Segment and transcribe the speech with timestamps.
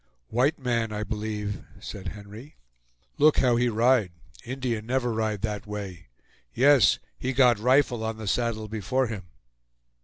[0.29, 2.55] "White man, I b'lieve," said Henry;
[3.19, 4.11] "look how he ride!
[4.43, 6.07] Indian never ride that way.
[6.55, 9.27] Yes; he got rifle on the saddle before him."